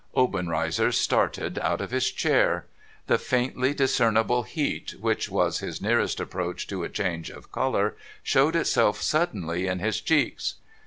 [0.17, 2.65] Obenreizer started out of his chair.
[3.05, 8.55] The faintly discernible beat, which was his nearest approach to a change of colour, showed
[8.55, 10.55] itself suddenly in his cheeks.